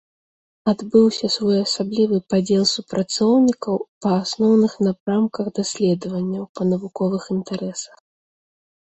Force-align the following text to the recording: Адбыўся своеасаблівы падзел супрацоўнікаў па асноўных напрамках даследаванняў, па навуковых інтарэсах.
Адбыўся 0.71 1.27
своеасаблівы 1.35 2.17
падзел 2.35 2.65
супрацоўнікаў 2.73 3.77
па 4.07 4.17
асноўных 4.25 4.73
напрамках 4.91 5.45
даследаванняў, 5.61 6.43
па 6.57 6.61
навуковых 6.75 7.23
інтарэсах. 7.41 7.97